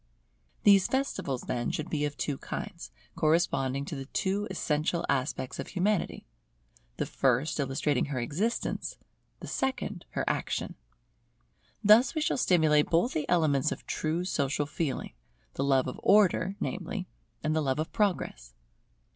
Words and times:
These 0.63 0.87
festivals, 0.87 1.43
then, 1.43 1.69
should 1.69 1.87
be 1.87 2.05
of 2.05 2.17
two 2.17 2.39
kinds, 2.39 2.89
corresponding 3.15 3.85
to 3.85 3.95
the 3.95 4.07
two 4.07 4.47
essential 4.49 5.05
aspects 5.07 5.59
of 5.59 5.67
Humanity; 5.67 6.25
the 6.97 7.05
first 7.05 7.59
illustrating 7.59 8.05
her 8.05 8.17
existence, 8.19 8.97
the 9.41 9.47
second 9.47 10.05
her 10.13 10.25
action. 10.27 10.73
Thus 11.83 12.15
we 12.15 12.21
shall 12.21 12.37
stimulate 12.37 12.89
both 12.89 13.13
the 13.13 13.29
elements 13.29 13.71
of 13.71 13.85
true 13.85 14.25
social 14.25 14.65
feeling; 14.65 15.13
the 15.53 15.63
love 15.63 15.85
of 15.87 15.99
Order, 16.01 16.55
namely, 16.59 17.07
and 17.43 17.55
the 17.55 17.61
love 17.61 17.77
of 17.77 17.91
Progress. 17.93 18.55